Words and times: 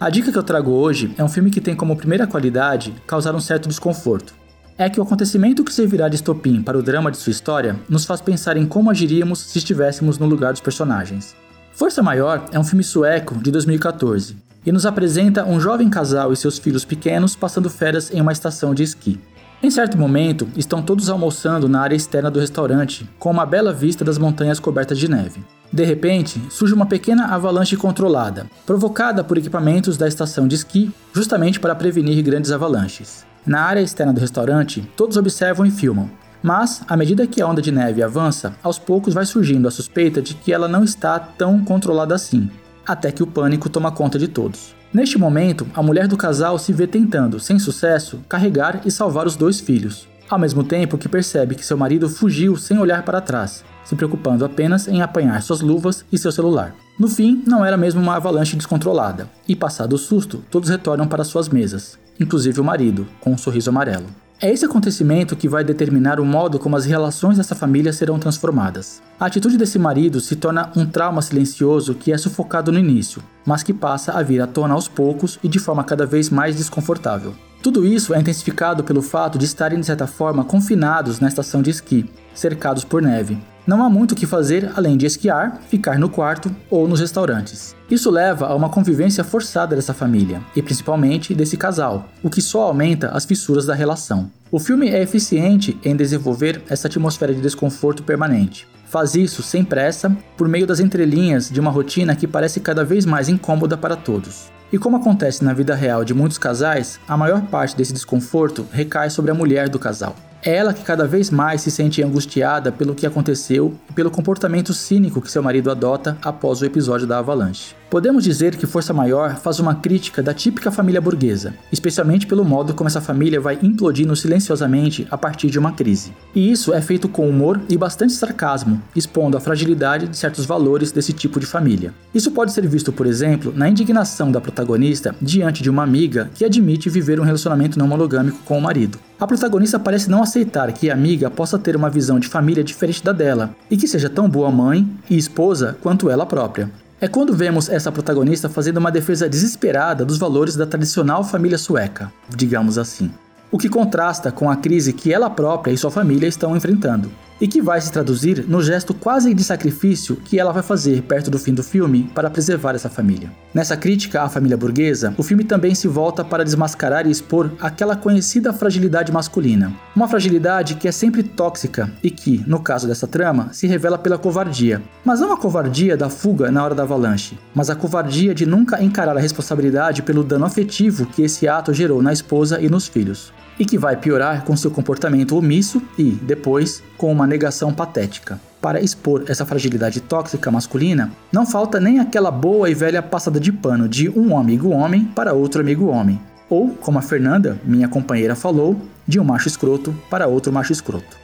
A 0.00 0.10
dica 0.10 0.32
que 0.32 0.36
eu 0.36 0.42
trago 0.42 0.72
hoje 0.72 1.14
é 1.16 1.22
um 1.22 1.28
filme 1.28 1.52
que 1.52 1.60
tem 1.60 1.76
como 1.76 1.94
primeira 1.94 2.26
qualidade 2.26 2.92
causar 3.06 3.36
um 3.36 3.40
certo 3.40 3.68
desconforto. 3.68 4.34
É 4.76 4.90
que 4.90 4.98
o 4.98 5.02
acontecimento 5.04 5.62
que 5.62 5.72
servirá 5.72 6.08
de 6.08 6.16
estopim 6.16 6.60
para 6.60 6.76
o 6.76 6.82
drama 6.82 7.08
de 7.08 7.18
sua 7.18 7.30
história 7.30 7.76
nos 7.88 8.04
faz 8.04 8.20
pensar 8.20 8.56
em 8.56 8.66
como 8.66 8.90
agiríamos 8.90 9.38
se 9.38 9.58
estivéssemos 9.58 10.18
no 10.18 10.26
lugar 10.26 10.50
dos 10.50 10.60
personagens. 10.60 11.36
Força 11.72 12.02
Maior 12.02 12.46
é 12.50 12.58
um 12.58 12.64
filme 12.64 12.82
sueco 12.82 13.36
de 13.38 13.52
2014 13.52 14.36
e 14.66 14.72
nos 14.72 14.84
apresenta 14.84 15.44
um 15.44 15.60
jovem 15.60 15.88
casal 15.88 16.32
e 16.32 16.36
seus 16.36 16.58
filhos 16.58 16.84
pequenos 16.84 17.36
passando 17.36 17.70
férias 17.70 18.12
em 18.12 18.20
uma 18.20 18.32
estação 18.32 18.74
de 18.74 18.82
esqui. 18.82 19.20
Em 19.62 19.70
certo 19.70 19.96
momento, 19.96 20.46
estão 20.56 20.82
todos 20.82 21.08
almoçando 21.08 21.68
na 21.68 21.80
área 21.80 21.96
externa 21.96 22.30
do 22.30 22.40
restaurante, 22.40 23.08
com 23.18 23.30
uma 23.30 23.46
bela 23.46 23.72
vista 23.72 24.04
das 24.04 24.18
montanhas 24.18 24.60
cobertas 24.60 24.98
de 24.98 25.08
neve. 25.08 25.42
De 25.72 25.84
repente, 25.84 26.40
surge 26.50 26.74
uma 26.74 26.86
pequena 26.86 27.26
avalanche 27.26 27.76
controlada, 27.76 28.46
provocada 28.66 29.24
por 29.24 29.38
equipamentos 29.38 29.96
da 29.96 30.06
estação 30.06 30.46
de 30.46 30.54
esqui, 30.54 30.92
justamente 31.12 31.58
para 31.58 31.74
prevenir 31.74 32.22
grandes 32.22 32.52
avalanches. 32.52 33.24
Na 33.46 33.62
área 33.62 33.80
externa 33.80 34.12
do 34.12 34.20
restaurante, 34.20 34.88
todos 34.96 35.16
observam 35.16 35.66
e 35.66 35.70
filmam, 35.70 36.10
mas, 36.42 36.82
à 36.86 36.94
medida 36.94 37.26
que 37.26 37.40
a 37.40 37.46
onda 37.46 37.62
de 37.62 37.72
neve 37.72 38.02
avança, 38.02 38.54
aos 38.62 38.78
poucos 38.78 39.14
vai 39.14 39.24
surgindo 39.24 39.66
a 39.66 39.70
suspeita 39.70 40.20
de 40.20 40.34
que 40.34 40.52
ela 40.52 40.68
não 40.68 40.84
está 40.84 41.18
tão 41.18 41.64
controlada 41.64 42.14
assim, 42.14 42.50
até 42.86 43.10
que 43.10 43.22
o 43.22 43.26
pânico 43.26 43.68
toma 43.68 43.92
conta 43.92 44.18
de 44.18 44.28
todos. 44.28 44.74
Neste 44.92 45.18
momento, 45.18 45.66
a 45.74 45.82
mulher 45.82 46.06
do 46.06 46.16
casal 46.16 46.58
se 46.58 46.72
vê 46.72 46.86
tentando, 46.86 47.40
sem 47.40 47.58
sucesso, 47.58 48.20
carregar 48.28 48.80
e 48.84 48.90
salvar 48.90 49.26
os 49.26 49.34
dois 49.34 49.58
filhos, 49.58 50.06
ao 50.28 50.38
mesmo 50.38 50.62
tempo 50.62 50.96
que 50.96 51.08
percebe 51.08 51.54
que 51.54 51.66
seu 51.66 51.76
marido 51.76 52.08
fugiu 52.08 52.56
sem 52.56 52.78
olhar 52.78 53.02
para 53.02 53.20
trás, 53.20 53.64
se 53.84 53.94
preocupando 53.94 54.44
apenas 54.44 54.88
em 54.88 55.02
apanhar 55.02 55.42
suas 55.42 55.60
luvas 55.60 56.04
e 56.12 56.18
seu 56.18 56.30
celular. 56.30 56.74
No 56.98 57.08
fim, 57.08 57.42
não 57.46 57.64
era 57.64 57.76
mesmo 57.76 58.00
uma 58.00 58.16
avalanche 58.16 58.56
descontrolada, 58.56 59.28
e 59.48 59.56
passado 59.56 59.94
o 59.94 59.98
susto, 59.98 60.44
todos 60.50 60.68
retornam 60.68 61.08
para 61.08 61.24
suas 61.24 61.48
mesas, 61.48 61.98
inclusive 62.18 62.60
o 62.60 62.64
marido, 62.64 63.06
com 63.20 63.32
um 63.32 63.38
sorriso 63.38 63.70
amarelo. 63.70 64.06
É 64.40 64.50
esse 64.50 64.64
acontecimento 64.64 65.36
que 65.36 65.48
vai 65.48 65.62
determinar 65.62 66.18
o 66.18 66.24
modo 66.24 66.58
como 66.58 66.76
as 66.76 66.84
relações 66.84 67.36
dessa 67.36 67.54
família 67.54 67.92
serão 67.92 68.18
transformadas. 68.18 69.00
A 69.18 69.26
atitude 69.26 69.56
desse 69.56 69.78
marido 69.78 70.20
se 70.20 70.34
torna 70.34 70.70
um 70.76 70.84
trauma 70.84 71.22
silencioso 71.22 71.94
que 71.94 72.12
é 72.12 72.18
sufocado 72.18 72.72
no 72.72 72.78
início, 72.78 73.22
mas 73.46 73.62
que 73.62 73.72
passa 73.72 74.12
a 74.12 74.22
vir 74.22 74.42
à 74.42 74.46
tona 74.46 74.74
aos 74.74 74.88
poucos 74.88 75.38
e 75.42 75.48
de 75.48 75.58
forma 75.58 75.84
cada 75.84 76.04
vez 76.04 76.30
mais 76.30 76.56
desconfortável. 76.56 77.34
Tudo 77.62 77.86
isso 77.86 78.12
é 78.12 78.20
intensificado 78.20 78.84
pelo 78.84 79.00
fato 79.00 79.38
de 79.38 79.46
estarem, 79.46 79.80
de 79.80 79.86
certa 79.86 80.06
forma, 80.06 80.44
confinados 80.44 81.20
na 81.20 81.28
estação 81.28 81.62
de 81.62 81.70
esqui, 81.70 82.04
cercados 82.34 82.84
por 82.84 83.00
neve. 83.00 83.38
Não 83.66 83.82
há 83.82 83.88
muito 83.88 84.12
o 84.12 84.14
que 84.14 84.26
fazer 84.26 84.70
além 84.76 84.94
de 84.94 85.06
esquiar, 85.06 85.58
ficar 85.70 85.98
no 85.98 86.10
quarto 86.10 86.54
ou 86.68 86.86
nos 86.86 87.00
restaurantes. 87.00 87.74
Isso 87.90 88.10
leva 88.10 88.46
a 88.46 88.54
uma 88.54 88.68
convivência 88.68 89.24
forçada 89.24 89.74
dessa 89.74 89.94
família, 89.94 90.42
e 90.54 90.60
principalmente 90.60 91.34
desse 91.34 91.56
casal, 91.56 92.06
o 92.22 92.28
que 92.28 92.42
só 92.42 92.64
aumenta 92.64 93.08
as 93.08 93.24
fissuras 93.24 93.64
da 93.64 93.74
relação. 93.74 94.30
O 94.50 94.58
filme 94.58 94.90
é 94.90 95.02
eficiente 95.02 95.78
em 95.82 95.96
desenvolver 95.96 96.62
essa 96.68 96.88
atmosfera 96.88 97.32
de 97.32 97.40
desconforto 97.40 98.02
permanente. 98.02 98.68
Faz 98.84 99.14
isso 99.14 99.42
sem 99.42 99.64
pressa, 99.64 100.14
por 100.36 100.46
meio 100.46 100.66
das 100.66 100.78
entrelinhas 100.78 101.48
de 101.48 101.58
uma 101.58 101.70
rotina 101.70 102.14
que 102.14 102.28
parece 102.28 102.60
cada 102.60 102.84
vez 102.84 103.06
mais 103.06 103.30
incômoda 103.30 103.78
para 103.78 103.96
todos. 103.96 104.52
E 104.70 104.78
como 104.78 104.98
acontece 104.98 105.42
na 105.42 105.54
vida 105.54 105.74
real 105.74 106.04
de 106.04 106.12
muitos 106.12 106.36
casais, 106.36 107.00
a 107.08 107.16
maior 107.16 107.40
parte 107.46 107.76
desse 107.76 107.94
desconforto 107.94 108.66
recai 108.70 109.08
sobre 109.08 109.30
a 109.30 109.34
mulher 109.34 109.70
do 109.70 109.78
casal. 109.78 110.14
É 110.46 110.56
ela 110.56 110.74
que 110.74 110.84
cada 110.84 111.06
vez 111.06 111.30
mais 111.30 111.62
se 111.62 111.70
sente 111.70 112.02
angustiada 112.02 112.70
pelo 112.70 112.94
que 112.94 113.06
aconteceu 113.06 113.72
e 113.88 113.94
pelo 113.94 114.10
comportamento 114.10 114.74
cínico 114.74 115.22
que 115.22 115.32
seu 115.32 115.42
marido 115.42 115.70
adota 115.70 116.18
após 116.22 116.60
o 116.60 116.66
episódio 116.66 117.06
da 117.06 117.18
avalanche. 117.18 117.74
Podemos 117.88 118.24
dizer 118.24 118.56
que 118.56 118.66
Força 118.66 118.92
Maior 118.92 119.36
faz 119.36 119.60
uma 119.60 119.76
crítica 119.76 120.22
da 120.22 120.34
típica 120.34 120.70
família 120.70 121.00
burguesa, 121.00 121.54
especialmente 121.72 122.26
pelo 122.26 122.44
modo 122.44 122.74
como 122.74 122.88
essa 122.88 123.00
família 123.00 123.40
vai 123.40 123.58
implodindo 123.62 124.14
silenciosamente 124.16 125.06
a 125.10 125.16
partir 125.16 125.48
de 125.48 125.58
uma 125.58 125.72
crise. 125.72 126.12
E 126.34 126.50
isso 126.50 126.74
é 126.74 126.82
feito 126.82 127.08
com 127.08 127.28
humor 127.28 127.60
e 127.68 127.78
bastante 127.78 128.12
sarcasmo, 128.12 128.82
expondo 128.96 129.36
a 129.36 129.40
fragilidade 129.40 130.08
de 130.08 130.16
certos 130.16 130.44
valores 130.44 130.90
desse 130.92 131.12
tipo 131.12 131.38
de 131.40 131.46
família. 131.46 131.94
Isso 132.12 132.32
pode 132.32 132.52
ser 132.52 132.66
visto, 132.66 132.92
por 132.92 133.06
exemplo, 133.06 133.52
na 133.54 133.68
indignação 133.68 134.30
da 134.30 134.40
protagonista 134.40 135.14
diante 135.22 135.62
de 135.62 135.70
uma 135.70 135.84
amiga 135.84 136.30
que 136.34 136.44
admite 136.44 136.90
viver 136.90 137.20
um 137.20 137.24
relacionamento 137.24 137.78
não 137.78 137.86
monogâmico 137.86 138.38
com 138.44 138.58
o 138.58 138.62
marido. 138.62 138.98
A 139.18 139.26
protagonista 139.26 139.78
parece 139.78 140.10
não 140.10 140.22
aceitar 140.22 140.72
que 140.72 140.90
a 140.90 140.92
amiga 140.92 141.30
possa 141.30 141.56
ter 141.58 141.76
uma 141.76 141.88
visão 141.88 142.18
de 142.18 142.26
família 142.26 142.64
diferente 142.64 143.02
da 143.02 143.12
dela 143.12 143.54
e 143.70 143.76
que 143.76 143.86
seja 143.86 144.10
tão 144.10 144.28
boa 144.28 144.50
mãe 144.50 144.88
e 145.08 145.16
esposa 145.16 145.76
quanto 145.80 146.10
ela 146.10 146.26
própria. 146.26 146.70
É 147.00 147.06
quando 147.06 147.32
vemos 147.32 147.68
essa 147.68 147.92
protagonista 147.92 148.48
fazendo 148.48 148.78
uma 148.78 148.90
defesa 148.90 149.28
desesperada 149.28 150.04
dos 150.04 150.18
valores 150.18 150.56
da 150.56 150.66
tradicional 150.66 151.22
família 151.22 151.58
sueca, 151.58 152.12
digamos 152.28 152.76
assim. 152.76 153.10
O 153.52 153.58
que 153.58 153.68
contrasta 153.68 154.32
com 154.32 154.50
a 154.50 154.56
crise 154.56 154.92
que 154.92 155.12
ela 155.12 155.30
própria 155.30 155.72
e 155.72 155.78
sua 155.78 155.90
família 155.90 156.26
estão 156.26 156.56
enfrentando 156.56 157.10
e 157.40 157.48
que 157.48 157.60
vai 157.60 157.80
se 157.80 157.90
traduzir 157.90 158.44
no 158.48 158.62
gesto 158.62 158.94
quase 158.94 159.34
de 159.34 159.42
sacrifício 159.42 160.16
que 160.16 160.38
ela 160.38 160.52
vai 160.52 160.62
fazer 160.62 161.02
perto 161.02 161.30
do 161.30 161.38
fim 161.38 161.52
do 161.52 161.62
filme 161.62 162.10
para 162.14 162.30
preservar 162.30 162.74
essa 162.74 162.88
família. 162.88 163.30
Nessa 163.52 163.76
crítica 163.76 164.22
à 164.22 164.28
família 164.28 164.56
burguesa, 164.56 165.14
o 165.16 165.22
filme 165.22 165.44
também 165.44 165.74
se 165.74 165.86
volta 165.86 166.24
para 166.24 166.44
desmascarar 166.44 167.06
e 167.06 167.10
expor 167.10 167.52
aquela 167.60 167.96
conhecida 167.96 168.52
fragilidade 168.52 169.12
masculina. 169.12 169.72
Uma 169.94 170.08
fragilidade 170.08 170.74
que 170.76 170.88
é 170.88 170.92
sempre 170.92 171.22
tóxica 171.22 171.90
e 172.02 172.10
que, 172.10 172.42
no 172.46 172.60
caso 172.60 172.86
dessa 172.86 173.06
trama, 173.06 173.48
se 173.52 173.66
revela 173.66 173.98
pela 173.98 174.18
covardia. 174.18 174.82
Mas 175.04 175.20
não 175.20 175.32
a 175.32 175.36
covardia 175.36 175.96
da 175.96 176.08
fuga 176.08 176.50
na 176.50 176.64
hora 176.64 176.74
da 176.74 176.82
avalanche, 176.82 177.38
mas 177.54 177.70
a 177.70 177.76
covardia 177.76 178.34
de 178.34 178.46
nunca 178.46 178.82
encarar 178.82 179.16
a 179.16 179.20
responsabilidade 179.20 180.02
pelo 180.02 180.24
dano 180.24 180.44
afetivo 180.44 181.06
que 181.06 181.22
esse 181.22 181.46
ato 181.46 181.72
gerou 181.72 182.02
na 182.02 182.12
esposa 182.12 182.60
e 182.60 182.68
nos 182.68 182.86
filhos 182.86 183.32
e 183.58 183.64
que 183.64 183.78
vai 183.78 183.96
piorar 183.96 184.44
com 184.44 184.56
seu 184.56 184.70
comportamento 184.70 185.36
omisso 185.36 185.82
e, 185.98 186.10
depois, 186.10 186.82
com 186.96 187.12
uma 187.12 187.23
negação 187.26 187.72
patética. 187.72 188.40
Para 188.60 188.80
expor 188.80 189.24
essa 189.28 189.44
fragilidade 189.44 190.00
tóxica 190.00 190.50
masculina, 190.50 191.10
não 191.32 191.46
falta 191.46 191.78
nem 191.78 192.00
aquela 192.00 192.30
boa 192.30 192.70
e 192.70 192.74
velha 192.74 193.02
passada 193.02 193.38
de 193.38 193.52
pano 193.52 193.88
de 193.88 194.08
um 194.08 194.36
amigo 194.38 194.70
homem 194.70 195.04
para 195.04 195.32
outro 195.32 195.60
amigo 195.60 195.86
homem, 195.86 196.20
ou, 196.48 196.70
como 196.70 196.98
a 196.98 197.02
Fernanda, 197.02 197.58
minha 197.64 197.88
companheira, 197.88 198.34
falou, 198.34 198.80
de 199.06 199.20
um 199.20 199.24
macho 199.24 199.48
escroto 199.48 199.94
para 200.08 200.26
outro 200.26 200.52
macho 200.52 200.72
escroto. 200.72 201.16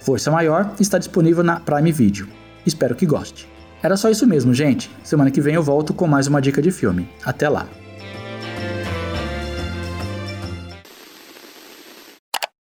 Força 0.00 0.30
Maior 0.30 0.72
está 0.80 0.98
disponível 0.98 1.44
na 1.44 1.60
Prime 1.60 1.92
Video. 1.92 2.28
Espero 2.64 2.94
que 2.94 3.06
goste. 3.06 3.48
Era 3.82 3.96
só 3.96 4.10
isso 4.10 4.26
mesmo, 4.26 4.52
gente. 4.52 4.90
Semana 5.04 5.30
que 5.30 5.40
vem 5.40 5.54
eu 5.54 5.62
volto 5.62 5.94
com 5.94 6.06
mais 6.06 6.26
uma 6.26 6.40
dica 6.40 6.60
de 6.60 6.70
filme. 6.70 7.08
Até 7.24 7.48
lá! 7.48 7.66